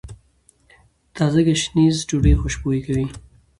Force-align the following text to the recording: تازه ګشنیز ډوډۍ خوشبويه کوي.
تازه 1.15 1.41
ګشنیز 1.47 1.97
ډوډۍ 2.09 2.33
خوشبويه 2.41 2.81
کوي. 2.85 3.05